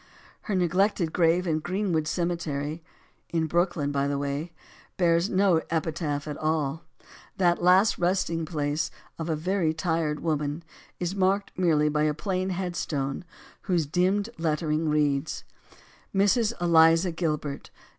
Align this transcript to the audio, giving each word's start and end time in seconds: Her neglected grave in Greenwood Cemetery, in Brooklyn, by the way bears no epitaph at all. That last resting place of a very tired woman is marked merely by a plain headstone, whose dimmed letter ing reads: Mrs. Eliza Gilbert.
Her 0.49 0.55
neglected 0.55 1.13
grave 1.13 1.45
in 1.45 1.59
Greenwood 1.59 2.07
Cemetery, 2.07 2.81
in 3.29 3.45
Brooklyn, 3.45 3.91
by 3.91 4.07
the 4.07 4.17
way 4.17 4.51
bears 4.97 5.29
no 5.29 5.61
epitaph 5.69 6.27
at 6.27 6.37
all. 6.39 6.81
That 7.37 7.61
last 7.61 7.99
resting 7.99 8.43
place 8.43 8.89
of 9.19 9.29
a 9.29 9.35
very 9.35 9.75
tired 9.75 10.21
woman 10.21 10.63
is 10.99 11.13
marked 11.13 11.51
merely 11.55 11.87
by 11.87 12.05
a 12.05 12.15
plain 12.15 12.49
headstone, 12.49 13.23
whose 13.69 13.85
dimmed 13.85 14.31
letter 14.39 14.71
ing 14.71 14.89
reads: 14.89 15.43
Mrs. 16.15 16.53
Eliza 16.59 17.11
Gilbert. 17.11 17.69